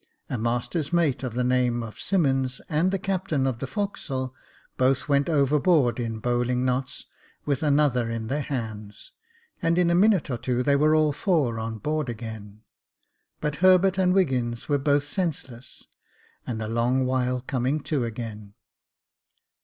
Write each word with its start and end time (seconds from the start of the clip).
A 0.31 0.37
master's 0.39 0.91
mate, 0.91 1.21
of 1.21 1.35
the 1.35 1.43
name 1.43 1.83
of 1.83 1.99
Simmonds, 1.99 2.59
and 2.67 2.89
the 2.89 2.97
captain 2.97 3.45
of 3.45 3.59
the 3.59 3.67
forecastle, 3.67 4.33
both 4.75 5.07
went 5.07 5.29
overboard 5.29 5.99
in 5.99 6.17
bowling 6.17 6.65
knots, 6.65 7.05
with 7.45 7.61
another 7.61 8.09
in 8.09 8.25
their 8.25 8.41
hands, 8.41 9.11
and 9.61 9.77
in 9.77 9.91
a 9.91 9.93
minute 9.93 10.31
or 10.31 10.39
two 10.39 10.63
they 10.63 10.75
were 10.75 10.95
all 10.95 11.11
four 11.13 11.59
on 11.59 11.77
board 11.77 12.09
again; 12.09 12.61
but 13.41 13.57
Herbert 13.57 13.99
and 13.99 14.11
Wiggins 14.11 14.67
were 14.67 14.79
both 14.79 15.03
senseless, 15.03 15.85
and 16.47 16.63
a 16.63 16.67
long 16.67 17.05
while 17.05 17.41
coming 17.41 17.79
to 17.81 18.03
again. 18.03 18.55